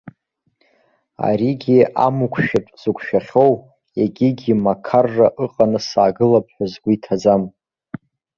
Аригьы 1.27 1.79
амықәшәатә 2.05 2.71
зықәшәахьоу, 2.81 3.53
егьыгьы 4.01 4.53
мақарра 4.63 5.27
ыҟаны 5.43 5.79
саагылап 5.87 6.45
ҳәа 6.53 6.65
згәы 6.71 6.91
иҭаӡам! 6.95 7.43